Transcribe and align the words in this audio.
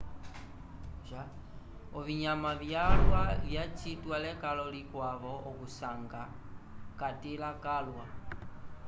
ovinyama 1.99 2.51
vyalwa 2.61 3.21
vacitiwa 3.51 4.17
lekalo 4.25 4.63
likwavo 4.75 5.33
okuvisanga 5.49 6.21
catῖla 6.99 7.49
calwa. 7.63 8.05